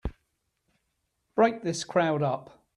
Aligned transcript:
Break 1.35 1.61
this 1.61 1.83
crowd 1.83 2.23
up! 2.23 2.65